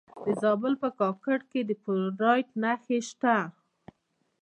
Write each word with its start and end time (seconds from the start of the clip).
د 0.25 0.25
زابل 0.41 0.73
په 0.83 0.89
کاکړ 0.99 1.37
کې 1.51 1.61
د 1.65 1.71
فلورایټ 1.83 2.49
نښې 2.61 2.99
شته. 3.09 3.35